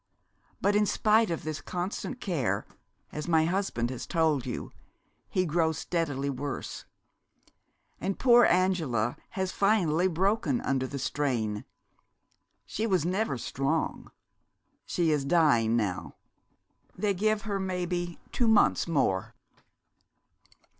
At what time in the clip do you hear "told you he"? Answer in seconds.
4.07-5.45